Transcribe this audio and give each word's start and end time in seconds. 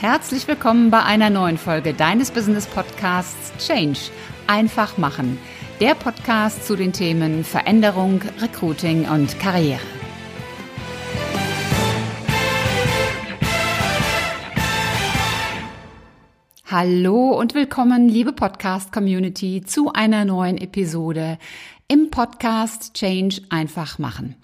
Herzlich 0.00 0.46
willkommen 0.46 0.92
bei 0.92 1.02
einer 1.02 1.28
neuen 1.28 1.58
Folge 1.58 1.92
deines 1.92 2.30
Business 2.30 2.68
Podcasts 2.68 3.52
Change. 3.66 3.98
Einfach 4.46 4.96
machen. 4.96 5.40
Der 5.80 5.96
Podcast 5.96 6.64
zu 6.64 6.76
den 6.76 6.92
Themen 6.92 7.42
Veränderung, 7.42 8.22
Recruiting 8.40 9.08
und 9.08 9.40
Karriere. 9.40 9.80
Hallo 16.70 17.36
und 17.36 17.54
willkommen, 17.54 18.08
liebe 18.08 18.32
Podcast-Community, 18.32 19.64
zu 19.66 19.92
einer 19.92 20.24
neuen 20.24 20.58
Episode 20.58 21.38
im 21.88 22.10
Podcast 22.10 22.94
Change 22.94 23.40
einfach 23.50 23.98
machen. 23.98 24.36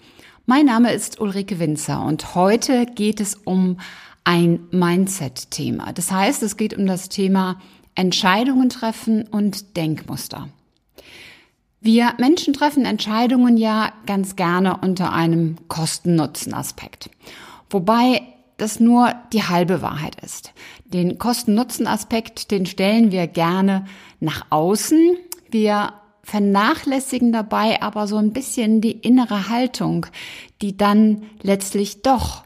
Mein 0.45 0.65
Name 0.65 0.91
ist 0.91 1.21
Ulrike 1.21 1.59
Winzer 1.59 2.03
und 2.03 2.35
heute 2.35 2.85
geht 2.87 3.21
es 3.21 3.35
um 3.35 3.77
ein 4.25 4.67
Mindset-Thema. 4.71 5.93
Das 5.93 6.11
heißt, 6.11 6.43
es 6.43 6.57
geht 6.57 6.77
um 6.77 6.85
das 6.85 7.07
Thema 7.07 7.61
Entscheidungen 7.95 8.69
treffen 8.69 9.23
und 9.27 9.77
Denkmuster. 9.77 10.49
Wir 11.79 12.15
Menschen 12.17 12.53
treffen 12.53 12.83
Entscheidungen 12.83 13.57
ja 13.57 13.93
ganz 14.05 14.35
gerne 14.35 14.77
unter 14.77 15.13
einem 15.13 15.55
Kosten-Nutzen-Aspekt. 15.67 17.11
Wobei 17.69 18.23
das 18.57 18.79
nur 18.79 19.13
die 19.33 19.43
halbe 19.43 19.81
Wahrheit 19.81 20.15
ist. 20.23 20.53
Den 20.85 21.19
Kosten-Nutzen-Aspekt, 21.19 22.49
den 22.51 22.65
stellen 22.65 23.11
wir 23.11 23.27
gerne 23.27 23.85
nach 24.19 24.47
außen. 24.49 25.17
Wir 25.51 25.93
vernachlässigen 26.23 27.31
dabei 27.31 27.81
aber 27.83 28.07
so 28.07 28.17
ein 28.17 28.33
bisschen 28.33 28.81
die 28.81 28.93
innere 28.93 29.49
Haltung, 29.49 30.07
die 30.63 30.75
dann 30.75 31.23
letztlich 31.43 32.01
doch 32.01 32.44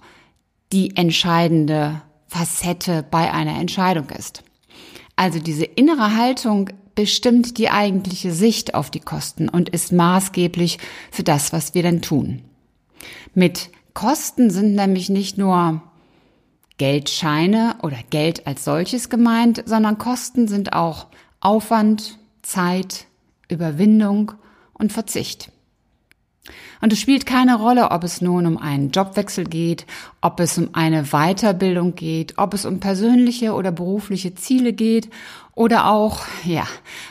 die 0.72 0.96
entscheidende 0.96 2.02
Facette 2.28 3.04
bei 3.10 3.32
einer 3.32 3.60
Entscheidung 3.60 4.10
ist. 4.10 4.44
Also 5.16 5.40
diese 5.40 5.66
innere 5.66 6.16
Haltung 6.16 6.70
bestimmt 6.96 7.58
die 7.58 7.70
eigentliche 7.70 8.32
Sicht 8.32 8.74
auf 8.76 8.90
die 8.90 9.00
Kosten 9.00 9.50
und 9.50 9.70
ist 9.70 9.92
maßgeblich 9.92 10.78
für 11.12 11.24
das, 11.24 11.54
was 11.54 11.74
wir 11.74 11.84
dann 11.84 12.02
tun. 12.02 12.44
Mit 13.34 13.70
Kosten 13.94 14.50
sind 14.50 14.76
nämlich 14.76 15.10
nicht 15.10 15.38
nur 15.38 15.82
Geldscheine 16.78 17.76
oder 17.82 17.98
Geld 18.10 18.48
als 18.48 18.64
solches 18.64 19.10
gemeint, 19.10 19.64
sondern 19.66 19.98
Kosten 19.98 20.48
sind 20.48 20.74
auch 20.74 21.08
Aufwand, 21.42 22.18
Zeit, 22.42 23.06
Überwindung 23.50 24.34
und 24.74 24.94
Verzicht. 24.94 25.52
Und 26.82 26.94
es 26.94 27.00
spielt 27.00 27.26
keine 27.26 27.58
Rolle, 27.58 27.92
ob 27.92 28.04
es 28.04 28.22
nun 28.22 28.46
um 28.46 28.58
einen 28.58 28.92
Jobwechsel 28.92 29.46
geht, 29.46 29.86
ob 30.22 30.40
es 30.40 30.58
um 30.58 30.70
eine 30.74 31.06
Weiterbildung 31.06 31.96
geht, 31.96 32.38
ob 32.38 32.54
es 32.54 32.66
um 32.66 32.80
persönliche 32.80 33.54
oder 33.54 33.72
berufliche 33.72 34.36
Ziele 34.36 34.74
geht 34.74 35.10
oder 35.56 35.92
auch, 35.92 36.22
ja, 36.46 36.66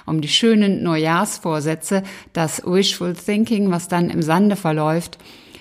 um 0.06 0.20
die 0.20 0.28
schönen 0.28 0.82
Neujahrsvorsätze, 0.82 2.02
das 2.32 2.62
Wishful 2.64 3.14
Thinking, 3.14 3.70
was 3.70 3.88
dann 3.88 4.10
im 4.10 4.22
Sande 4.22 4.56
verläuft. 4.56 5.18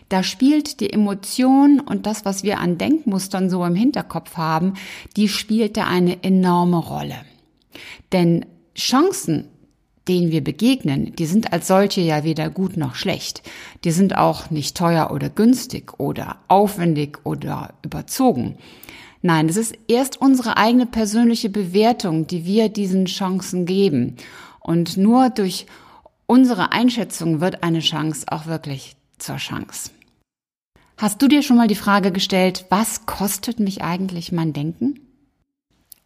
Da 0.09 0.23
spielt 0.23 0.79
die 0.79 0.93
Emotion 0.93 1.81
und 1.81 2.05
das, 2.05 2.23
was 2.23 2.43
wir 2.43 2.59
an 2.59 2.77
Denkmustern 2.77 3.49
so 3.49 3.65
im 3.65 3.75
Hinterkopf 3.75 4.37
haben, 4.37 4.75
die 5.17 5.27
spielt 5.27 5.75
da 5.75 5.85
eine 5.85 6.23
enorme 6.23 6.77
Rolle. 6.77 7.17
Denn 8.13 8.45
Chancen 8.73 9.49
denen 10.07 10.31
wir 10.31 10.43
begegnen, 10.43 11.15
die 11.15 11.25
sind 11.25 11.53
als 11.53 11.67
solche 11.67 12.01
ja 12.01 12.23
weder 12.23 12.49
gut 12.49 12.77
noch 12.77 12.95
schlecht. 12.95 13.43
Die 13.83 13.91
sind 13.91 14.17
auch 14.17 14.49
nicht 14.49 14.77
teuer 14.77 15.11
oder 15.11 15.29
günstig 15.29 15.99
oder 15.99 16.37
aufwendig 16.47 17.19
oder 17.23 17.73
überzogen. 17.83 18.57
Nein, 19.21 19.49
es 19.49 19.57
ist 19.57 19.77
erst 19.87 20.21
unsere 20.21 20.57
eigene 20.57 20.85
persönliche 20.85 21.49
Bewertung, 21.49 22.27
die 22.27 22.45
wir 22.45 22.69
diesen 22.69 23.05
Chancen 23.05 23.65
geben. 23.65 24.15
Und 24.59 24.97
nur 24.97 25.29
durch 25.29 25.65
unsere 26.27 26.71
Einschätzung 26.71 27.41
wird 27.41 27.63
eine 27.63 27.79
Chance 27.79 28.25
auch 28.29 28.45
wirklich 28.45 28.95
zur 29.17 29.37
Chance. 29.37 29.91
Hast 30.97 31.21
du 31.21 31.27
dir 31.27 31.43
schon 31.43 31.57
mal 31.57 31.67
die 31.67 31.75
Frage 31.75 32.11
gestellt, 32.11 32.65
was 32.69 33.05
kostet 33.05 33.59
mich 33.59 33.83
eigentlich 33.83 34.31
mein 34.31 34.53
Denken? 34.53 35.06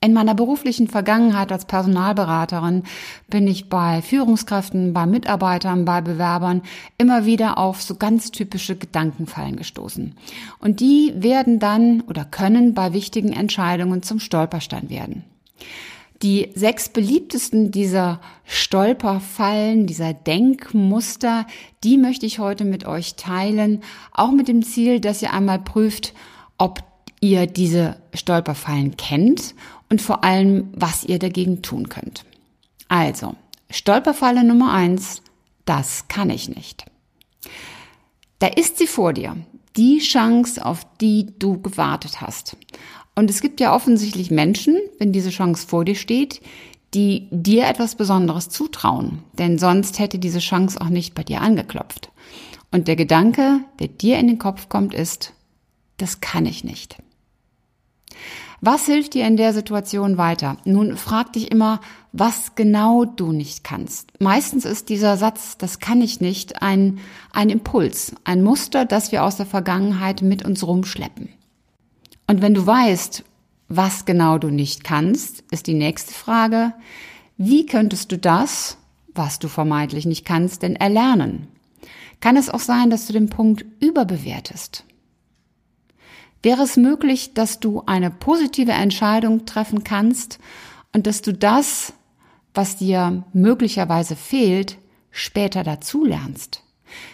In 0.04 0.14
meiner 0.14 0.34
beruflichen 0.34 0.88
Vergangenheit 0.88 1.52
als 1.52 1.66
Personalberaterin 1.66 2.86
bin 3.30 3.48
ich 3.48 3.70
bei 3.70 4.02
Führungskräften, 4.02 4.94
bei 4.94 5.06
Mitarbeitern, 5.06 5.86
bei 5.86 6.02
Bewerbern 6.02 6.64
immer 6.98 7.28
wieder 7.28 7.60
auf 7.60 7.84
so 7.84 7.94
ganz 7.94 8.32
typische 8.32 8.76
Gedankenfallen 8.76 9.58
gestoßen. 9.58 10.16
Und 10.58 10.80
die 10.80 11.14
werden 11.16 11.60
dann 11.60 12.02
oder 12.02 12.26
können 12.26 12.74
bei 12.74 12.94
wichtigen 12.94 13.32
Entscheidungen 13.32 14.02
zum 14.02 14.20
Stolperstein 14.20 14.90
werden. 14.90 15.24
Die 16.24 16.50
sechs 16.56 16.90
beliebtesten 16.90 17.70
dieser 17.70 18.22
Stolperfallen, 18.46 19.86
dieser 19.86 20.14
Denkmuster, 20.14 21.46
die 21.84 22.00
möchte 22.00 22.26
ich 22.26 22.40
heute 22.40 22.66
mit 22.66 22.88
euch 22.88 23.18
teilen, 23.18 23.84
auch 24.12 24.32
mit 24.32 24.48
dem 24.48 24.64
Ziel, 24.64 25.00
dass 25.00 25.22
ihr 25.22 25.32
einmal 25.32 25.60
prüft, 25.60 26.16
ob 26.58 26.91
ihr 27.22 27.48
diese 27.48 27.98
Stolperfallen 28.14 28.98
kennt 28.98 29.56
und 29.90 30.02
vor 30.02 30.24
allem, 30.24 30.70
was 30.76 31.04
ihr 31.06 31.20
dagegen 31.20 31.62
tun 31.62 31.88
könnt. 31.88 32.26
Also, 32.90 33.36
Stolperfalle 33.72 34.44
Nummer 34.44 34.74
eins, 34.74 35.22
das 35.64 36.10
kann 36.10 36.30
ich 36.30 36.50
nicht. 36.50 36.86
Da 38.40 38.48
ist 38.48 38.78
sie 38.78 38.88
vor 38.88 39.14
dir, 39.14 39.38
die 39.78 40.00
Chance, 40.00 40.66
auf 40.66 40.86
die 41.00 41.28
du 41.40 41.62
gewartet 41.62 42.20
hast. 42.20 42.58
Und 43.16 43.30
es 43.30 43.40
gibt 43.42 43.60
ja 43.60 43.74
offensichtlich 43.74 44.32
Menschen, 44.32 44.78
wenn 45.00 45.14
diese 45.14 45.30
Chance 45.30 45.66
vor 45.66 45.86
dir 45.86 45.96
steht, 45.96 46.42
die 46.94 47.28
dir 47.32 47.68
etwas 47.68 47.96
Besonderes 47.96 48.50
zutrauen, 48.50 49.24
denn 49.38 49.58
sonst 49.58 50.00
hätte 50.00 50.20
diese 50.20 50.40
Chance 50.40 50.82
auch 50.82 50.90
nicht 50.90 51.16
bei 51.16 51.24
dir 51.24 51.40
angeklopft. 51.40 52.12
Und 52.72 52.90
der 52.90 52.98
Gedanke, 52.98 53.62
der 53.80 53.88
dir 53.88 54.18
in 54.18 54.28
den 54.28 54.40
Kopf 54.40 54.68
kommt, 54.68 54.94
ist, 54.94 55.34
das 55.98 56.20
kann 56.20 56.46
ich 56.46 56.64
nicht. 56.64 56.98
Was 58.64 58.86
hilft 58.86 59.16
dir 59.16 59.26
in 59.26 59.38
der 59.38 59.54
Situation 59.54 60.18
weiter? 60.18 60.58
Nun 60.66 60.96
frag 60.96 61.34
dich 61.34 61.52
immer, 61.52 61.82
was 62.12 62.54
genau 62.54 63.06
du 63.06 63.32
nicht 63.32 63.64
kannst. 63.64 64.12
Meistens 64.20 64.66
ist 64.66 64.90
dieser 64.90 65.18
Satz, 65.18 65.58
das 65.58 65.80
kann 65.80 66.02
ich 66.02 66.22
nicht, 66.22 66.62
ein, 66.62 67.00
ein 67.34 67.50
Impuls, 67.50 68.14
ein 68.24 68.44
Muster, 68.44 68.86
das 68.86 69.12
wir 69.12 69.24
aus 69.24 69.38
der 69.38 69.48
Vergangenheit 69.48 70.22
mit 70.22 70.46
uns 70.46 70.66
rumschleppen. 70.66 71.30
Und 72.28 72.42
wenn 72.42 72.54
du 72.54 72.66
weißt, 72.66 73.24
was 73.68 74.06
genau 74.06 74.38
du 74.38 74.50
nicht 74.50 74.84
kannst, 74.84 75.44
ist 75.50 75.66
die 75.66 75.74
nächste 75.74 76.14
Frage, 76.14 76.74
wie 77.38 77.66
könntest 77.66 78.12
du 78.12 78.18
das, 78.18 78.78
was 79.16 79.40
du 79.40 79.48
vermeintlich 79.48 80.06
nicht 80.06 80.24
kannst, 80.26 80.62
denn 80.62 80.76
erlernen? 80.76 81.48
Kann 82.20 82.38
es 82.38 82.50
auch 82.50 82.60
sein, 82.60 82.92
dass 82.92 83.08
du 83.08 83.14
den 83.14 83.30
Punkt 83.30 83.66
überbewertest? 83.80 84.86
Wäre 86.44 86.64
es 86.64 86.78
möglich, 86.78 87.34
dass 87.34 87.60
du 87.60 87.84
eine 87.86 88.10
positive 88.10 88.72
Entscheidung 88.72 89.46
treffen 89.46 89.84
kannst 89.84 90.40
und 90.94 91.08
dass 91.08 91.22
du 91.22 91.34
das, 91.34 91.94
was 92.54 92.78
dir 92.78 93.24
möglicherweise 93.34 94.16
fehlt, 94.16 94.78
später 95.12 95.64
dazulernst. 95.64 96.64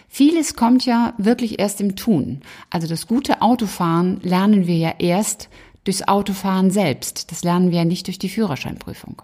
Vieles 0.08 0.54
kommt 0.54 0.84
ja 0.86 1.14
wirklich 1.18 1.58
erst 1.60 1.80
im 1.80 1.94
Tun. 1.94 2.40
Also 2.70 2.88
das 2.88 3.06
gute 3.06 3.42
Autofahren 3.42 4.20
lernen 4.22 4.66
wir 4.66 4.76
ja 4.76 4.94
erst 4.98 5.48
durchs 5.84 6.02
Autofahren 6.02 6.70
selbst. 6.70 7.30
Das 7.30 7.44
lernen 7.44 7.70
wir 7.70 7.78
ja 7.78 7.84
nicht 7.84 8.06
durch 8.06 8.18
die 8.18 8.28
Führerscheinprüfung. 8.28 9.22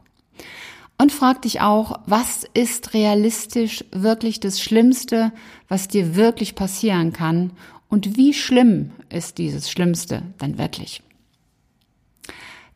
Und 0.97 1.11
frag 1.11 1.43
dich 1.43 1.61
auch, 1.61 2.01
was 2.07 2.45
ist 2.55 2.95
realistisch 2.95 3.85
wirklich 3.91 4.39
das 4.39 4.61
Schlimmste, 4.61 5.33
was 5.69 5.89
dir 5.89 6.15
wirklich 6.15 6.55
passieren 6.55 7.13
kann 7.13 7.51
und 7.95 8.17
wie 8.17 8.35
schlimm 8.35 8.91
ist 9.09 9.39
dieses 9.39 9.71
Schlimmste 9.71 10.23
dann 10.39 10.59
wirklich? 10.59 11.01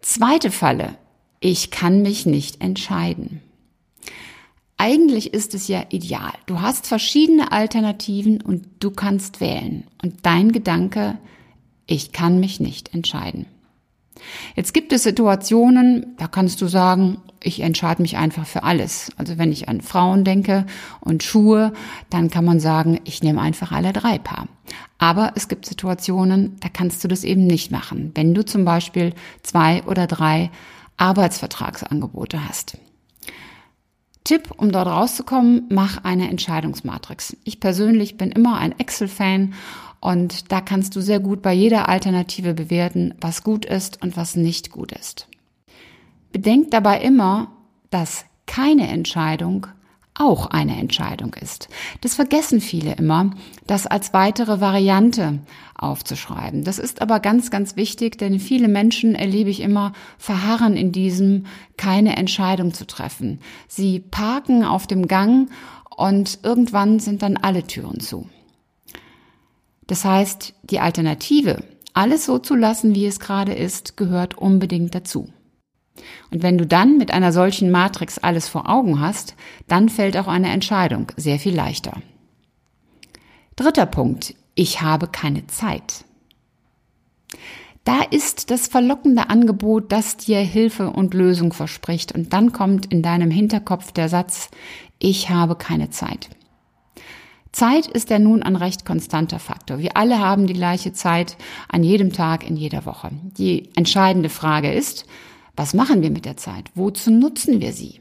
Zweite 0.00 0.52
Falle. 0.52 0.96
Ich 1.40 1.72
kann 1.72 2.02
mich 2.02 2.24
nicht 2.24 2.62
entscheiden. 2.62 3.40
Eigentlich 4.76 5.34
ist 5.34 5.54
es 5.54 5.66
ja 5.66 5.82
ideal. 5.88 6.30
Du 6.46 6.60
hast 6.60 6.86
verschiedene 6.86 7.50
Alternativen 7.50 8.40
und 8.40 8.64
du 8.78 8.92
kannst 8.92 9.40
wählen. 9.40 9.82
Und 10.04 10.24
dein 10.24 10.52
Gedanke, 10.52 11.18
ich 11.88 12.12
kann 12.12 12.38
mich 12.38 12.60
nicht 12.60 12.94
entscheiden. 12.94 13.46
Jetzt 14.54 14.72
gibt 14.72 14.92
es 14.92 15.02
Situationen, 15.02 16.14
da 16.16 16.28
kannst 16.28 16.60
du 16.60 16.68
sagen, 16.68 17.18
ich 17.42 17.58
entscheide 17.60 18.02
mich 18.02 18.16
einfach 18.16 18.46
für 18.46 18.62
alles. 18.62 19.10
Also 19.16 19.36
wenn 19.36 19.50
ich 19.50 19.68
an 19.68 19.80
Frauen 19.80 20.22
denke 20.22 20.64
und 21.00 21.24
Schuhe, 21.24 21.72
dann 22.08 22.30
kann 22.30 22.44
man 22.44 22.60
sagen, 22.60 23.00
ich 23.04 23.22
nehme 23.22 23.40
einfach 23.40 23.72
alle 23.72 23.92
drei 23.92 24.18
Paar. 24.18 24.46
Aber 24.98 25.32
es 25.36 25.48
gibt 25.48 25.66
Situationen, 25.66 26.56
da 26.60 26.68
kannst 26.68 27.02
du 27.04 27.08
das 27.08 27.24
eben 27.24 27.46
nicht 27.46 27.70
machen. 27.70 28.12
Wenn 28.14 28.34
du 28.34 28.44
zum 28.44 28.64
Beispiel 28.64 29.14
zwei 29.42 29.82
oder 29.84 30.06
drei 30.06 30.50
Arbeitsvertragsangebote 30.96 32.48
hast. 32.48 32.76
Tipp, 34.24 34.50
um 34.56 34.72
dort 34.72 34.88
rauszukommen, 34.88 35.64
mach 35.70 36.04
eine 36.04 36.28
Entscheidungsmatrix. 36.28 37.36
Ich 37.44 37.60
persönlich 37.60 38.18
bin 38.18 38.30
immer 38.30 38.58
ein 38.58 38.78
Excel-Fan 38.78 39.54
Und 40.00 40.52
da 40.52 40.60
kannst 40.60 40.94
du 40.94 41.00
sehr 41.00 41.18
gut 41.20 41.42
bei 41.42 41.52
jeder 41.52 41.88
Alternative 41.88 42.54
bewerten, 42.54 43.14
was 43.20 43.42
gut 43.42 43.64
ist 43.64 44.02
und 44.02 44.16
was 44.16 44.36
nicht 44.36 44.70
gut 44.70 44.92
ist. 44.92 45.28
Bedenk 46.30 46.70
dabei 46.70 47.00
immer, 47.00 47.50
dass 47.90 48.24
keine 48.46 48.88
Entscheidung 48.88 49.66
auch 50.18 50.46
eine 50.46 50.76
Entscheidung 50.76 51.34
ist. 51.34 51.68
Das 52.00 52.14
vergessen 52.14 52.60
viele 52.60 52.94
immer, 52.94 53.30
das 53.66 53.86
als 53.86 54.12
weitere 54.12 54.60
Variante 54.60 55.38
aufzuschreiben. 55.74 56.64
Das 56.64 56.78
ist 56.78 57.00
aber 57.00 57.20
ganz, 57.20 57.50
ganz 57.50 57.76
wichtig, 57.76 58.18
denn 58.18 58.40
viele 58.40 58.68
Menschen 58.68 59.14
erlebe 59.14 59.50
ich 59.50 59.60
immer 59.60 59.92
verharren 60.18 60.76
in 60.76 60.92
diesem, 60.92 61.46
keine 61.76 62.16
Entscheidung 62.16 62.74
zu 62.74 62.86
treffen. 62.86 63.40
Sie 63.68 64.00
parken 64.00 64.64
auf 64.64 64.86
dem 64.86 65.06
Gang 65.06 65.50
und 65.96 66.40
irgendwann 66.42 66.98
sind 66.98 67.22
dann 67.22 67.36
alle 67.36 67.66
Türen 67.66 68.00
zu. 68.00 68.28
Das 69.86 70.04
heißt, 70.04 70.54
die 70.64 70.80
Alternative, 70.80 71.64
alles 71.94 72.26
so 72.26 72.38
zu 72.38 72.54
lassen, 72.54 72.94
wie 72.94 73.06
es 73.06 73.20
gerade 73.20 73.54
ist, 73.54 73.96
gehört 73.96 74.36
unbedingt 74.36 74.94
dazu. 74.94 75.28
Und 76.30 76.42
wenn 76.42 76.58
du 76.58 76.66
dann 76.66 76.98
mit 76.98 77.12
einer 77.12 77.32
solchen 77.32 77.70
Matrix 77.70 78.18
alles 78.18 78.48
vor 78.48 78.68
Augen 78.68 79.00
hast, 79.00 79.34
dann 79.66 79.88
fällt 79.88 80.16
auch 80.16 80.28
eine 80.28 80.50
Entscheidung 80.50 81.12
sehr 81.16 81.38
viel 81.38 81.54
leichter. 81.54 82.00
Dritter 83.56 83.86
Punkt. 83.86 84.34
Ich 84.54 84.82
habe 84.82 85.08
keine 85.08 85.46
Zeit. 85.46 86.04
Da 87.84 88.02
ist 88.02 88.50
das 88.50 88.68
verlockende 88.68 89.30
Angebot, 89.30 89.92
das 89.92 90.18
dir 90.18 90.40
Hilfe 90.40 90.90
und 90.90 91.14
Lösung 91.14 91.52
verspricht. 91.52 92.12
Und 92.12 92.32
dann 92.32 92.52
kommt 92.52 92.86
in 92.92 93.02
deinem 93.02 93.30
Hinterkopf 93.30 93.92
der 93.92 94.08
Satz, 94.08 94.50
ich 94.98 95.30
habe 95.30 95.56
keine 95.56 95.88
Zeit. 95.88 96.28
Zeit 97.52 97.86
ist 97.86 98.10
ja 98.10 98.18
nun 98.18 98.42
ein 98.42 98.56
recht 98.56 98.84
konstanter 98.84 99.38
Faktor. 99.38 99.78
Wir 99.78 99.96
alle 99.96 100.18
haben 100.20 100.46
die 100.46 100.54
gleiche 100.54 100.92
Zeit 100.92 101.36
an 101.68 101.82
jedem 101.82 102.12
Tag, 102.12 102.46
in 102.46 102.56
jeder 102.56 102.84
Woche. 102.84 103.10
Die 103.38 103.70
entscheidende 103.74 104.28
Frage 104.28 104.70
ist, 104.70 105.06
was 105.58 105.74
machen 105.74 106.02
wir 106.02 106.10
mit 106.10 106.24
der 106.24 106.36
Zeit? 106.36 106.70
Wozu 106.76 107.10
nutzen 107.10 107.60
wir 107.60 107.72
sie? 107.72 108.00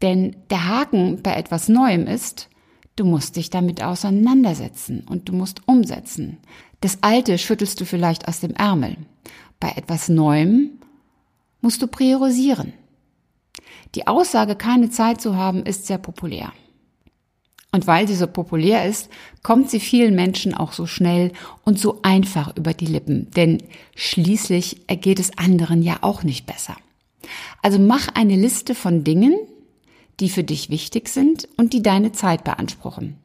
Denn 0.00 0.36
der 0.48 0.68
Haken 0.68 1.22
bei 1.22 1.34
etwas 1.34 1.68
Neuem 1.68 2.06
ist, 2.06 2.48
du 2.94 3.04
musst 3.04 3.34
dich 3.34 3.50
damit 3.50 3.82
auseinandersetzen 3.82 5.04
und 5.08 5.28
du 5.28 5.32
musst 5.32 5.66
umsetzen. 5.66 6.38
Das 6.80 6.98
Alte 7.02 7.36
schüttelst 7.36 7.80
du 7.80 7.84
vielleicht 7.84 8.28
aus 8.28 8.38
dem 8.38 8.52
Ärmel. 8.54 8.96
Bei 9.58 9.70
etwas 9.70 10.08
Neuem 10.08 10.78
musst 11.60 11.82
du 11.82 11.88
priorisieren. 11.88 12.74
Die 13.96 14.06
Aussage, 14.06 14.54
keine 14.54 14.90
Zeit 14.90 15.20
zu 15.20 15.36
haben, 15.36 15.64
ist 15.66 15.86
sehr 15.86 15.98
populär. 15.98 16.52
Und 17.74 17.88
weil 17.88 18.06
sie 18.06 18.14
so 18.14 18.28
populär 18.28 18.84
ist, 18.84 19.10
kommt 19.42 19.68
sie 19.68 19.80
vielen 19.80 20.14
Menschen 20.14 20.54
auch 20.54 20.72
so 20.72 20.86
schnell 20.86 21.32
und 21.64 21.76
so 21.76 21.98
einfach 22.02 22.56
über 22.56 22.72
die 22.72 22.86
Lippen. 22.86 23.32
Denn 23.32 23.64
schließlich 23.96 24.82
ergeht 24.86 25.18
es 25.18 25.36
anderen 25.38 25.82
ja 25.82 25.96
auch 26.02 26.22
nicht 26.22 26.46
besser. 26.46 26.76
Also 27.62 27.80
mach 27.80 28.06
eine 28.14 28.36
Liste 28.36 28.76
von 28.76 29.02
Dingen, 29.02 29.34
die 30.20 30.28
für 30.28 30.44
dich 30.44 30.70
wichtig 30.70 31.08
sind 31.08 31.48
und 31.56 31.72
die 31.72 31.82
deine 31.82 32.12
Zeit 32.12 32.44
beanspruchen. 32.44 33.16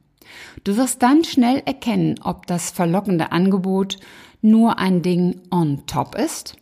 Du 0.64 0.76
wirst 0.76 1.00
dann 1.00 1.22
schnell 1.22 1.62
erkennen, 1.64 2.18
ob 2.24 2.48
das 2.48 2.72
verlockende 2.72 3.30
Angebot 3.30 3.98
nur 4.42 4.80
ein 4.80 5.02
Ding 5.02 5.42
on 5.52 5.86
top 5.86 6.16
ist 6.16 6.56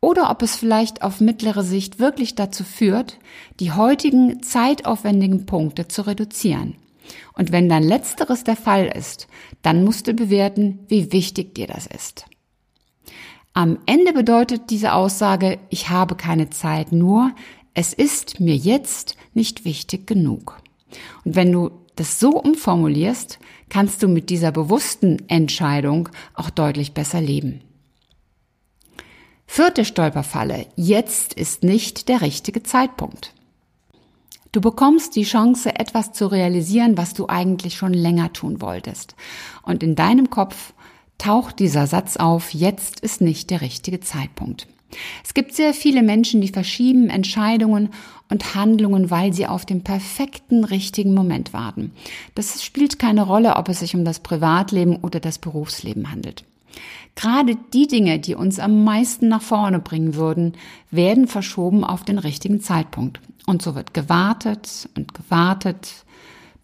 oder 0.00 0.30
ob 0.30 0.40
es 0.40 0.56
vielleicht 0.56 1.02
auf 1.02 1.20
mittlere 1.20 1.64
Sicht 1.64 1.98
wirklich 1.98 2.34
dazu 2.34 2.64
führt, 2.64 3.18
die 3.60 3.72
heutigen 3.72 4.42
zeitaufwendigen 4.42 5.44
Punkte 5.44 5.86
zu 5.86 6.00
reduzieren 6.06 6.76
und 7.34 7.52
wenn 7.52 7.68
dann 7.68 7.82
letzteres 7.82 8.44
der 8.44 8.56
Fall 8.56 8.86
ist, 8.86 9.28
dann 9.62 9.84
musst 9.84 10.06
du 10.06 10.14
bewerten, 10.14 10.80
wie 10.88 11.12
wichtig 11.12 11.54
dir 11.54 11.66
das 11.66 11.86
ist. 11.86 12.26
Am 13.52 13.78
Ende 13.86 14.12
bedeutet 14.12 14.70
diese 14.70 14.92
Aussage, 14.92 15.58
ich 15.70 15.88
habe 15.88 16.14
keine 16.14 16.50
Zeit, 16.50 16.92
nur 16.92 17.32
es 17.74 17.92
ist 17.92 18.40
mir 18.40 18.56
jetzt 18.56 19.16
nicht 19.34 19.64
wichtig 19.64 20.06
genug. 20.06 20.60
Und 21.24 21.36
wenn 21.36 21.52
du 21.52 21.70
das 21.96 22.20
so 22.20 22.30
umformulierst, 22.40 23.38
kannst 23.68 24.02
du 24.02 24.08
mit 24.08 24.30
dieser 24.30 24.52
bewussten 24.52 25.28
Entscheidung 25.28 26.08
auch 26.34 26.50
deutlich 26.50 26.92
besser 26.92 27.20
leben. 27.20 27.62
Vierte 29.46 29.84
Stolperfalle. 29.84 30.66
Jetzt 30.76 31.32
ist 31.34 31.62
nicht 31.62 32.08
der 32.08 32.20
richtige 32.20 32.62
Zeitpunkt. 32.62 33.32
Du 34.56 34.62
bekommst 34.62 35.16
die 35.16 35.24
Chance, 35.24 35.78
etwas 35.78 36.14
zu 36.14 36.28
realisieren, 36.28 36.96
was 36.96 37.12
du 37.12 37.28
eigentlich 37.28 37.74
schon 37.74 37.92
länger 37.92 38.32
tun 38.32 38.62
wolltest. 38.62 39.14
Und 39.62 39.82
in 39.82 39.96
deinem 39.96 40.30
Kopf 40.30 40.72
taucht 41.18 41.58
dieser 41.58 41.86
Satz 41.86 42.16
auf, 42.16 42.54
jetzt 42.54 43.00
ist 43.00 43.20
nicht 43.20 43.50
der 43.50 43.60
richtige 43.60 44.00
Zeitpunkt. 44.00 44.66
Es 45.22 45.34
gibt 45.34 45.54
sehr 45.54 45.74
viele 45.74 46.02
Menschen, 46.02 46.40
die 46.40 46.48
verschieben 46.48 47.10
Entscheidungen 47.10 47.90
und 48.30 48.54
Handlungen, 48.54 49.10
weil 49.10 49.34
sie 49.34 49.46
auf 49.46 49.66
den 49.66 49.84
perfekten, 49.84 50.64
richtigen 50.64 51.12
Moment 51.12 51.52
warten. 51.52 51.92
Das 52.34 52.64
spielt 52.64 52.98
keine 52.98 53.26
Rolle, 53.26 53.56
ob 53.56 53.68
es 53.68 53.80
sich 53.80 53.94
um 53.94 54.06
das 54.06 54.20
Privatleben 54.20 54.96
oder 54.96 55.20
das 55.20 55.38
Berufsleben 55.38 56.10
handelt. 56.10 56.44
Gerade 57.14 57.58
die 57.74 57.88
Dinge, 57.88 58.20
die 58.20 58.34
uns 58.34 58.58
am 58.58 58.84
meisten 58.84 59.28
nach 59.28 59.42
vorne 59.42 59.80
bringen 59.80 60.14
würden, 60.14 60.54
werden 60.90 61.26
verschoben 61.26 61.84
auf 61.84 62.04
den 62.04 62.18
richtigen 62.18 62.62
Zeitpunkt. 62.62 63.20
Und 63.46 63.62
so 63.62 63.74
wird 63.74 63.94
gewartet 63.94 64.88
und 64.96 65.14
gewartet, 65.14 66.04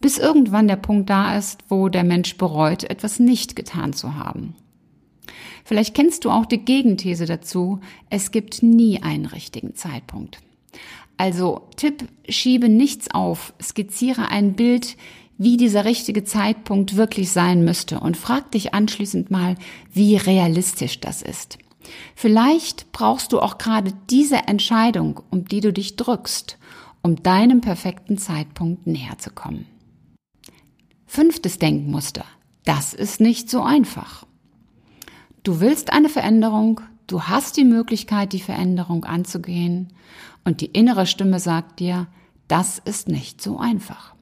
bis 0.00 0.19
irgendwann 0.19 0.69
der 0.69 0.76
Punkt 0.76 1.08
da 1.08 1.38
ist, 1.38 1.61
wo 1.69 1.88
der 1.88 2.05
Mensch 2.05 2.37
bereut, 2.37 2.84
etwas 2.84 3.20
nicht 3.20 3.56
getan 3.56 3.93
zu 3.93 4.17
haben. 4.17 4.55
Vielleicht 5.64 5.94
kennst 5.94 6.25
du 6.25 6.31
auch 6.31 6.44
die 6.44 6.64
Gegenthese 6.64 7.25
dazu, 7.25 7.81
es 8.11 8.32
gibt 8.32 8.62
nie 8.62 9.00
einen 9.02 9.26
richtigen 9.26 9.76
Zeitpunkt. 9.76 10.40
Also 11.17 11.69
Tipp, 11.76 12.08
schiebe 12.29 12.69
nichts 12.69 13.12
auf, 13.12 13.55
skizziere 13.62 14.28
ein 14.28 14.55
Bild, 14.55 14.96
wie 15.38 15.56
dieser 15.56 15.85
richtige 15.85 16.25
Zeitpunkt 16.25 16.96
wirklich 16.96 17.31
sein 17.31 17.64
müsste 17.64 18.00
und 18.00 18.17
frag 18.17 18.50
dich 18.50 18.75
anschließend 18.75 19.31
mal, 19.31 19.56
wie 19.93 20.17
realistisch 20.17 21.00
das 21.00 21.23
ist. 21.23 21.58
Vielleicht 22.14 22.93
brauchst 22.93 23.32
du 23.32 23.40
auch 23.40 23.58
gerade 23.58 23.93
diese 24.11 24.37
Entscheidung, 24.46 25.20
um 25.31 25.44
die 25.44 25.61
du 25.61 25.73
dich 25.73 25.96
drückst, 25.96 26.58
um 27.02 27.23
deinem 27.23 27.61
perfekten 27.61 28.19
Zeitpunkt 28.19 28.87
näher 28.87 29.19
zu 29.19 29.31
kommen. 29.31 29.67
Fünftes 31.06 31.58
Denkmuster. 31.58 32.25
Das 32.64 32.94
ist 32.94 33.20
nicht 33.20 33.50
so 33.50 33.62
einfach. 33.62 34.25
Du 35.43 35.61
willst 35.61 35.93
eine 35.93 36.08
Veränderung, 36.08 36.81
du 37.08 37.25
hast 37.25 37.56
die 37.56 37.64
Möglichkeit, 37.64 38.32
die 38.32 38.40
Veränderung 38.40 39.05
anzugehen 39.05 39.93
und 40.45 40.61
die 40.61 40.66
innere 40.66 41.06
Stimme 41.06 41.40
sagt 41.40 41.80
dir, 41.80 42.06
das 42.47 42.78
ist 42.78 43.09
nicht 43.09 43.42
so 43.42 43.59
einfach. 43.59 44.14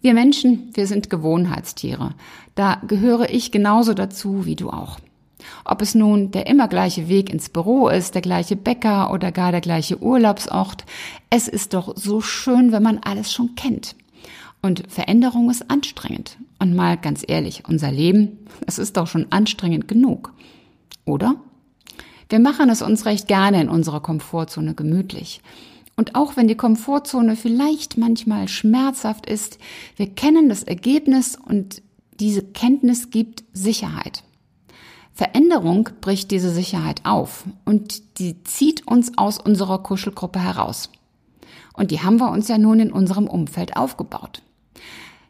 Wir 0.00 0.14
Menschen, 0.14 0.70
wir 0.74 0.86
sind 0.86 1.10
Gewohnheitstiere. 1.10 2.14
Da 2.54 2.80
gehöre 2.86 3.30
ich 3.30 3.52
genauso 3.52 3.94
dazu 3.94 4.46
wie 4.46 4.56
du 4.56 4.70
auch. 4.70 4.98
Ob 5.64 5.82
es 5.82 5.94
nun 5.94 6.30
der 6.30 6.46
immer 6.46 6.68
gleiche 6.68 7.08
Weg 7.08 7.30
ins 7.30 7.48
Büro 7.48 7.88
ist, 7.88 8.14
der 8.14 8.22
gleiche 8.22 8.56
Bäcker 8.56 9.12
oder 9.12 9.32
gar 9.32 9.52
der 9.52 9.60
gleiche 9.60 10.02
Urlaubsort, 10.02 10.84
es 11.30 11.48
ist 11.48 11.74
doch 11.74 11.96
so 11.96 12.20
schön, 12.20 12.72
wenn 12.72 12.82
man 12.82 12.98
alles 12.98 13.32
schon 13.32 13.54
kennt. 13.54 13.96
Und 14.62 14.84
Veränderung 14.88 15.50
ist 15.50 15.70
anstrengend. 15.70 16.38
Und 16.58 16.74
mal 16.74 16.96
ganz 16.96 17.22
ehrlich, 17.26 17.64
unser 17.68 17.92
Leben, 17.92 18.38
es 18.66 18.78
ist 18.78 18.96
doch 18.96 19.06
schon 19.06 19.26
anstrengend 19.30 19.86
genug. 19.88 20.32
Oder? 21.04 21.36
Wir 22.28 22.40
machen 22.40 22.70
es 22.70 22.82
uns 22.82 23.04
recht 23.04 23.28
gerne 23.28 23.60
in 23.60 23.68
unserer 23.68 24.00
Komfortzone 24.00 24.74
gemütlich. 24.74 25.40
Und 25.94 26.14
auch 26.14 26.36
wenn 26.36 26.48
die 26.48 26.56
Komfortzone 26.56 27.36
vielleicht 27.36 27.96
manchmal 27.96 28.48
schmerzhaft 28.48 29.26
ist, 29.26 29.58
wir 29.96 30.08
kennen 30.08 30.48
das 30.48 30.62
Ergebnis 30.62 31.36
und 31.36 31.82
diese 32.18 32.42
Kenntnis 32.42 33.10
gibt 33.10 33.44
Sicherheit. 33.52 34.22
Veränderung 35.16 35.88
bricht 36.02 36.30
diese 36.30 36.50
Sicherheit 36.50 37.00
auf 37.04 37.44
und 37.64 38.18
die 38.18 38.44
zieht 38.44 38.86
uns 38.86 39.16
aus 39.16 39.38
unserer 39.38 39.82
Kuschelgruppe 39.82 40.38
heraus. 40.38 40.90
Und 41.72 41.90
die 41.90 42.02
haben 42.02 42.20
wir 42.20 42.30
uns 42.30 42.48
ja 42.48 42.58
nun 42.58 42.80
in 42.80 42.92
unserem 42.92 43.26
Umfeld 43.26 43.78
aufgebaut. 43.78 44.42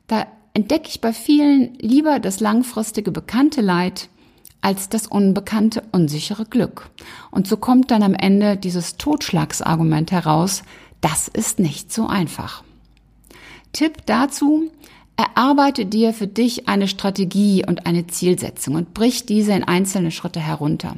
Da 0.08 0.26
entdecke 0.54 0.88
ich 0.88 1.00
bei 1.00 1.12
vielen 1.12 1.74
lieber 1.74 2.18
das 2.18 2.40
langfristige 2.40 3.12
bekannte 3.12 3.60
Leid 3.60 4.08
als 4.60 4.88
das 4.88 5.06
unbekannte 5.06 5.84
unsichere 5.92 6.46
Glück. 6.46 6.90
Und 7.30 7.46
so 7.46 7.56
kommt 7.56 7.92
dann 7.92 8.02
am 8.02 8.14
Ende 8.14 8.56
dieses 8.56 8.96
Totschlagsargument 8.96 10.10
heraus, 10.10 10.64
das 11.00 11.28
ist 11.28 11.60
nicht 11.60 11.92
so 11.92 12.08
einfach. 12.08 12.64
Tipp 13.72 13.98
dazu, 14.06 14.68
Erarbeite 15.16 15.87
dir 15.87 16.12
für 16.12 16.26
dich 16.26 16.68
eine 16.68 16.88
Strategie 16.88 17.64
und 17.66 17.87
eine 17.87 18.06
Zielsetzung 18.06 18.75
und 18.75 18.92
brich 18.92 19.25
diese 19.25 19.52
in 19.52 19.64
einzelne 19.64 20.11
Schritte 20.11 20.40
herunter. 20.40 20.96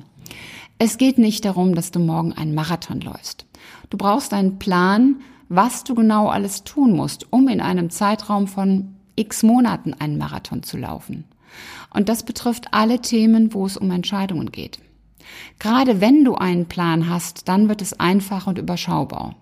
Es 0.78 0.98
geht 0.98 1.18
nicht 1.18 1.44
darum, 1.44 1.74
dass 1.74 1.90
du 1.90 2.00
morgen 2.00 2.32
einen 2.32 2.54
Marathon 2.54 3.00
läufst. 3.00 3.46
Du 3.90 3.96
brauchst 3.96 4.32
einen 4.32 4.58
Plan, 4.58 5.16
was 5.48 5.84
du 5.84 5.94
genau 5.94 6.28
alles 6.28 6.64
tun 6.64 6.92
musst, 6.94 7.32
um 7.32 7.48
in 7.48 7.60
einem 7.60 7.90
Zeitraum 7.90 8.48
von 8.48 8.94
x 9.16 9.42
Monaten 9.42 9.94
einen 9.94 10.18
Marathon 10.18 10.62
zu 10.62 10.76
laufen. 10.76 11.24
Und 11.92 12.08
das 12.08 12.22
betrifft 12.22 12.68
alle 12.72 13.00
Themen, 13.00 13.54
wo 13.54 13.66
es 13.66 13.76
um 13.76 13.90
Entscheidungen 13.90 14.52
geht. 14.52 14.80
Gerade 15.58 16.00
wenn 16.00 16.24
du 16.24 16.34
einen 16.34 16.66
Plan 16.66 17.08
hast, 17.08 17.48
dann 17.48 17.68
wird 17.68 17.82
es 17.82 17.98
einfach 17.98 18.46
und 18.46 18.58
überschaubar. 18.58 19.34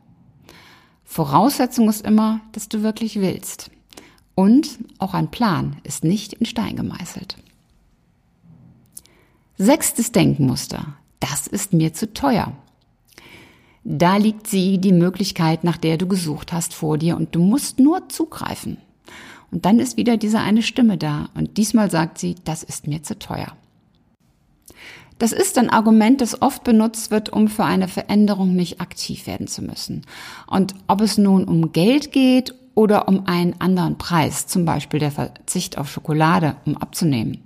Voraussetzung 1.04 1.88
ist 1.88 2.04
immer, 2.04 2.40
dass 2.52 2.68
du 2.68 2.82
wirklich 2.82 3.20
willst. 3.20 3.70
Und 4.36 4.78
auch 4.98 5.14
ein 5.14 5.30
Plan 5.30 5.78
ist 5.82 6.04
nicht 6.04 6.34
in 6.34 6.46
Stein 6.46 6.76
gemeißelt. 6.76 7.38
Sechstes 9.56 10.12
Denkmuster. 10.12 10.94
Das 11.20 11.46
ist 11.46 11.72
mir 11.72 11.94
zu 11.94 12.12
teuer. 12.12 12.52
Da 13.82 14.18
liegt 14.18 14.46
sie, 14.46 14.78
die 14.78 14.92
Möglichkeit, 14.92 15.64
nach 15.64 15.78
der 15.78 15.96
du 15.96 16.06
gesucht 16.06 16.52
hast, 16.52 16.74
vor 16.74 16.98
dir 16.98 17.16
und 17.16 17.34
du 17.34 17.40
musst 17.40 17.78
nur 17.78 18.10
zugreifen. 18.10 18.76
Und 19.50 19.64
dann 19.64 19.78
ist 19.78 19.96
wieder 19.96 20.18
diese 20.18 20.40
eine 20.40 20.62
Stimme 20.62 20.98
da 20.98 21.30
und 21.34 21.56
diesmal 21.56 21.90
sagt 21.90 22.18
sie, 22.18 22.34
das 22.44 22.62
ist 22.62 22.86
mir 22.86 23.02
zu 23.02 23.18
teuer. 23.18 23.56
Das 25.18 25.32
ist 25.32 25.56
ein 25.56 25.70
Argument, 25.70 26.20
das 26.20 26.42
oft 26.42 26.62
benutzt 26.62 27.10
wird, 27.10 27.30
um 27.30 27.48
für 27.48 27.64
eine 27.64 27.88
Veränderung 27.88 28.54
nicht 28.54 28.82
aktiv 28.82 29.26
werden 29.26 29.46
zu 29.46 29.62
müssen. 29.62 30.04
Und 30.46 30.74
ob 30.88 31.00
es 31.00 31.16
nun 31.16 31.44
um 31.44 31.72
Geld 31.72 32.12
geht 32.12 32.54
oder 32.76 33.08
um 33.08 33.26
einen 33.26 33.60
anderen 33.60 33.98
Preis, 33.98 34.46
zum 34.46 34.64
Beispiel 34.64 35.00
der 35.00 35.10
Verzicht 35.10 35.78
auf 35.78 35.90
Schokolade, 35.90 36.56
um 36.66 36.76
abzunehmen. 36.76 37.42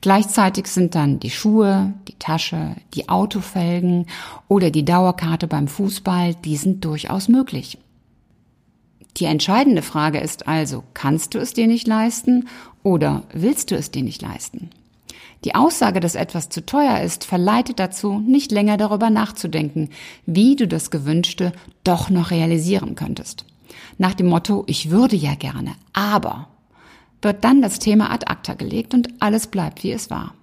Gleichzeitig 0.00 0.66
sind 0.66 0.94
dann 0.96 1.20
die 1.20 1.30
Schuhe, 1.30 1.94
die 2.08 2.18
Tasche, 2.18 2.74
die 2.94 3.08
Autofelgen 3.08 4.06
oder 4.48 4.70
die 4.70 4.84
Dauerkarte 4.84 5.46
beim 5.46 5.68
Fußball, 5.68 6.34
die 6.34 6.56
sind 6.56 6.84
durchaus 6.84 7.28
möglich. 7.28 7.78
Die 9.18 9.26
entscheidende 9.26 9.82
Frage 9.82 10.18
ist 10.18 10.48
also, 10.48 10.82
kannst 10.92 11.34
du 11.34 11.38
es 11.38 11.52
dir 11.52 11.66
nicht 11.66 11.86
leisten 11.86 12.48
oder 12.82 13.22
willst 13.32 13.70
du 13.70 13.76
es 13.76 13.90
dir 13.90 14.02
nicht 14.02 14.22
leisten? 14.22 14.70
Die 15.44 15.54
Aussage, 15.54 16.00
dass 16.00 16.14
etwas 16.14 16.48
zu 16.48 16.64
teuer 16.64 17.00
ist, 17.00 17.24
verleitet 17.24 17.78
dazu, 17.78 18.18
nicht 18.18 18.50
länger 18.50 18.78
darüber 18.78 19.10
nachzudenken, 19.10 19.90
wie 20.24 20.56
du 20.56 20.66
das 20.66 20.90
Gewünschte 20.90 21.52
doch 21.84 22.08
noch 22.08 22.30
realisieren 22.30 22.94
könntest. 22.94 23.44
Nach 23.98 24.14
dem 24.14 24.26
Motto, 24.26 24.64
ich 24.66 24.90
würde 24.90 25.16
ja 25.16 25.34
gerne, 25.34 25.72
aber 25.92 26.48
wird 27.22 27.44
dann 27.44 27.62
das 27.62 27.78
Thema 27.78 28.10
ad 28.10 28.26
acta 28.26 28.54
gelegt 28.54 28.94
und 28.94 29.08
alles 29.20 29.46
bleibt, 29.46 29.82
wie 29.82 29.92
es 29.92 30.10
war. 30.10 30.34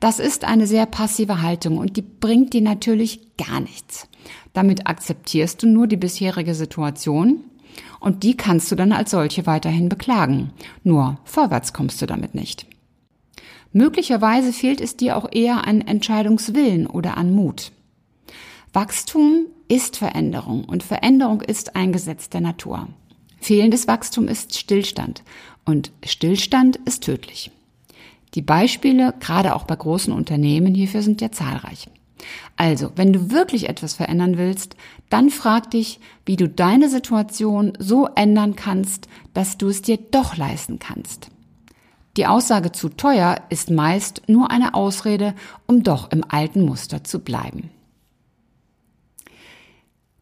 Das 0.00 0.18
ist 0.18 0.44
eine 0.44 0.66
sehr 0.66 0.86
passive 0.86 1.42
Haltung 1.42 1.78
und 1.78 1.96
die 1.96 2.02
bringt 2.02 2.52
dir 2.52 2.62
natürlich 2.62 3.36
gar 3.36 3.60
nichts. 3.60 4.08
Damit 4.52 4.86
akzeptierst 4.86 5.62
du 5.62 5.66
nur 5.66 5.86
die 5.86 5.96
bisherige 5.96 6.54
Situation 6.54 7.44
und 8.00 8.22
die 8.22 8.36
kannst 8.36 8.70
du 8.70 8.76
dann 8.76 8.92
als 8.92 9.10
solche 9.10 9.46
weiterhin 9.46 9.88
beklagen. 9.88 10.50
Nur 10.82 11.18
vorwärts 11.24 11.72
kommst 11.72 12.00
du 12.02 12.06
damit 12.06 12.34
nicht. 12.34 12.66
Möglicherweise 13.72 14.52
fehlt 14.52 14.80
es 14.80 14.96
dir 14.96 15.16
auch 15.16 15.28
eher 15.30 15.66
an 15.66 15.80
Entscheidungswillen 15.80 16.86
oder 16.86 17.16
an 17.16 17.34
Mut. 17.34 17.72
Wachstum 18.72 19.46
ist 19.68 19.96
Veränderung 19.96 20.64
und 20.64 20.82
Veränderung 20.82 21.40
ist 21.40 21.76
ein 21.76 21.92
Gesetz 21.92 22.28
der 22.28 22.40
Natur. 22.40 22.88
Fehlendes 23.38 23.86
Wachstum 23.86 24.28
ist 24.28 24.58
Stillstand 24.58 25.22
und 25.64 25.92
Stillstand 26.04 26.76
ist 26.84 27.04
tödlich. 27.04 27.50
Die 28.34 28.42
Beispiele, 28.42 29.14
gerade 29.20 29.54
auch 29.54 29.64
bei 29.64 29.76
großen 29.76 30.12
Unternehmen 30.12 30.74
hierfür 30.74 31.02
sind 31.02 31.20
ja 31.20 31.30
zahlreich. 31.30 31.88
Also, 32.56 32.92
wenn 32.96 33.12
du 33.12 33.30
wirklich 33.30 33.68
etwas 33.68 33.94
verändern 33.94 34.38
willst, 34.38 34.76
dann 35.10 35.30
frag 35.30 35.70
dich, 35.70 36.00
wie 36.24 36.36
du 36.36 36.48
deine 36.48 36.88
Situation 36.88 37.72
so 37.78 38.08
ändern 38.14 38.56
kannst, 38.56 39.08
dass 39.34 39.58
du 39.58 39.68
es 39.68 39.82
dir 39.82 39.98
doch 40.10 40.36
leisten 40.36 40.78
kannst. 40.78 41.28
Die 42.16 42.26
Aussage 42.26 42.72
zu 42.72 42.88
teuer 42.88 43.42
ist 43.50 43.70
meist 43.70 44.22
nur 44.26 44.50
eine 44.50 44.74
Ausrede, 44.74 45.34
um 45.66 45.82
doch 45.82 46.10
im 46.10 46.24
alten 46.26 46.64
Muster 46.64 47.04
zu 47.04 47.20
bleiben. 47.20 47.70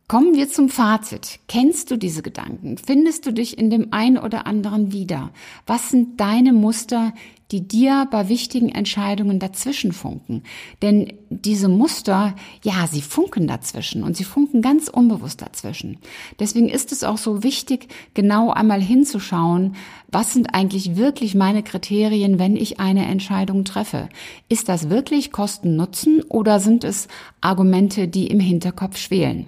Kommen 0.07 0.35
wir 0.35 0.51
zum 0.51 0.69
Fazit. 0.69 1.41
Kennst 1.49 1.91
du 1.91 1.97
diese 1.97 2.21
Gedanken? 2.21 2.77
Findest 2.77 3.25
du 3.25 3.33
dich 3.33 3.57
in 3.57 3.71
dem 3.71 3.95
einen 3.95 4.19
oder 4.19 4.47
anderen 4.47 4.93
wieder? 4.93 5.31
Was 5.67 5.89
sind 5.89 6.21
deine 6.21 6.53
Muster, 6.53 7.15
die 7.51 7.67
dir 7.67 8.07
bei 8.11 8.29
wichtigen 8.29 8.69
Entscheidungen 8.69 9.39
dazwischen 9.39 9.93
funken? 9.93 10.43
Denn 10.83 11.15
diese 11.31 11.71
Muster, 11.71 12.37
ja, 12.63 12.87
sie 12.87 13.01
funken 13.01 13.47
dazwischen 13.47 14.03
und 14.03 14.15
sie 14.15 14.25
funken 14.25 14.61
ganz 14.61 14.89
unbewusst 14.89 15.41
dazwischen. 15.41 15.97
Deswegen 16.39 16.69
ist 16.69 16.93
es 16.93 17.03
auch 17.03 17.19
so 17.19 17.43
wichtig, 17.43 17.89
genau 18.13 18.51
einmal 18.51 18.83
hinzuschauen, 18.83 19.75
was 20.09 20.35
sind 20.35 20.55
eigentlich 20.55 20.97
wirklich 20.97 21.35
meine 21.35 21.63
Kriterien, 21.63 22.39
wenn 22.39 22.57
ich 22.57 22.79
eine 22.79 23.07
Entscheidung 23.07 23.65
treffe? 23.65 24.11
Ist 24.51 24.69
das 24.69 24.91
wirklich 24.91 25.33
Kosten-Nutzen 25.33 26.21
oder 26.29 26.61
sind 26.61 26.85
es 26.85 27.09
Argumente, 27.41 28.07
die 28.07 28.27
im 28.27 28.39
Hinterkopf 28.39 28.99
schwelen? 28.99 29.47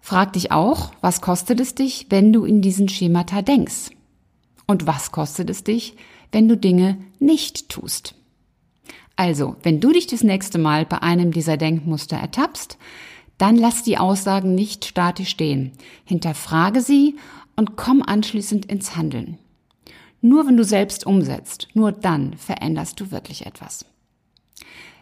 Frag 0.00 0.32
dich 0.32 0.50
auch, 0.50 0.92
was 1.00 1.20
kostet 1.20 1.60
es 1.60 1.74
dich, 1.74 2.06
wenn 2.10 2.32
du 2.32 2.44
in 2.44 2.62
diesen 2.62 2.88
Schemata 2.88 3.42
denkst? 3.42 3.90
Und 4.66 4.86
was 4.86 5.12
kostet 5.12 5.50
es 5.50 5.64
dich, 5.64 5.96
wenn 6.32 6.48
du 6.48 6.56
Dinge 6.56 6.98
nicht 7.18 7.68
tust? 7.68 8.14
Also, 9.16 9.56
wenn 9.62 9.80
du 9.80 9.92
dich 9.92 10.06
das 10.06 10.22
nächste 10.22 10.58
Mal 10.58 10.86
bei 10.86 11.02
einem 11.02 11.32
dieser 11.32 11.56
Denkmuster 11.56 12.16
ertappst, 12.16 12.78
dann 13.36 13.56
lass 13.56 13.82
die 13.82 13.98
Aussagen 13.98 14.54
nicht 14.54 14.84
statisch 14.84 15.30
stehen. 15.30 15.72
Hinterfrage 16.04 16.80
sie 16.80 17.16
und 17.56 17.76
komm 17.76 18.02
anschließend 18.02 18.66
ins 18.66 18.96
Handeln. 18.96 19.38
Nur 20.22 20.46
wenn 20.46 20.56
du 20.56 20.64
selbst 20.64 21.06
umsetzt, 21.06 21.68
nur 21.74 21.92
dann 21.92 22.34
veränderst 22.34 23.00
du 23.00 23.10
wirklich 23.10 23.46
etwas. 23.46 23.84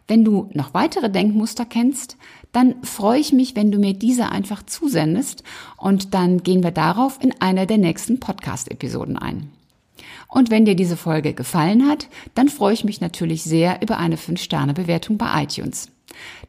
Wenn 0.06 0.24
du 0.24 0.48
noch 0.54 0.72
weitere 0.72 1.10
Denkmuster 1.10 1.66
kennst, 1.66 2.16
dann 2.52 2.82
freue 2.82 3.20
ich 3.20 3.32
mich, 3.32 3.56
wenn 3.56 3.70
du 3.70 3.78
mir 3.78 3.94
diese 3.94 4.30
einfach 4.30 4.62
zusendest 4.64 5.42
und 5.76 6.14
dann 6.14 6.42
gehen 6.42 6.62
wir 6.62 6.70
darauf 6.70 7.18
in 7.22 7.38
einer 7.40 7.66
der 7.66 7.78
nächsten 7.78 8.20
Podcast-Episoden 8.20 9.18
ein. 9.18 9.50
Und 10.28 10.50
wenn 10.50 10.64
dir 10.64 10.74
diese 10.74 10.96
Folge 10.96 11.32
gefallen 11.32 11.88
hat, 11.88 12.08
dann 12.34 12.48
freue 12.48 12.74
ich 12.74 12.84
mich 12.84 13.00
natürlich 13.00 13.42
sehr 13.42 13.82
über 13.82 13.98
eine 13.98 14.16
5-Sterne-Bewertung 14.16 15.18
bei 15.18 15.42
iTunes. 15.42 15.90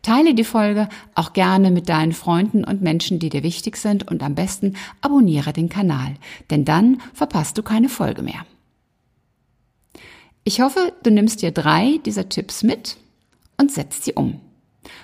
Teile 0.02 0.34
die 0.34 0.44
Folge 0.44 0.90
auch 1.16 1.34
gerne 1.34 1.72
mit 1.72 1.90
deinen 1.90 2.14
Freunden 2.14 2.64
und 2.64 2.82
Menschen, 2.82 3.20
die 3.20 3.30
dir 3.30 3.44
wichtig 3.44 3.78
sind 3.78 4.08
und 4.08 4.24
am 4.24 4.36
besten 4.36 4.76
abonniere 5.02 5.54
den 5.54 5.70
Kanal, 5.70 6.16
denn 6.50 6.66
dann 6.66 7.02
verpasst 7.14 7.58
du 7.58 7.64
keine 7.64 7.90
Folge 7.90 8.22
mehr. 8.22 8.46
Ich 10.44 10.62
hoffe, 10.62 10.94
du 11.04 11.12
nimmst 11.12 11.42
dir 11.42 11.52
drei 11.52 12.00
dieser 12.06 12.30
Tipps 12.30 12.64
mit 12.64 12.98
und 13.58 13.72
setzt 13.72 14.06
sie 14.06 14.14
um. 14.14 14.40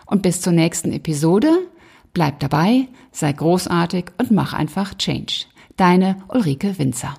Und 0.05 0.21
bis 0.21 0.41
zur 0.41 0.53
nächsten 0.53 0.91
Episode, 0.93 1.51
bleib 2.13 2.39
dabei, 2.39 2.87
sei 3.11 3.31
großartig 3.33 4.05
und 4.17 4.31
mach 4.31 4.53
einfach 4.53 4.93
Change. 4.95 5.45
Deine 5.77 6.23
Ulrike 6.29 6.77
Winzer. 6.79 7.15